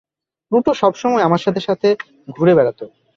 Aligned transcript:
Pluto 0.51 0.71
সবসময়েই 0.73 1.25
আমার 1.27 1.41
সাথে 1.41 1.61
সাথে 1.67 1.87
ঘুরে 2.35 2.53
বেড়াত। 2.55 2.79